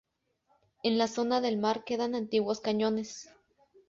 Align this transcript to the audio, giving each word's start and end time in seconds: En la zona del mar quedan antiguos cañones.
En 0.81 0.97
la 0.97 1.05
zona 1.07 1.41
del 1.41 1.59
mar 1.59 1.83
quedan 1.83 2.15
antiguos 2.15 2.59
cañones. 2.59 3.29